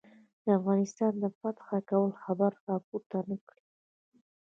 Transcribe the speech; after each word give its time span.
د 0.43 0.45
افغانستان 0.59 1.11
د 1.19 1.25
فتح 1.37 1.67
کولو 1.89 2.17
خبره 2.23 2.57
را 2.67 2.77
پورته 2.87 3.19
نه 3.29 3.37
کړي. 3.47 3.63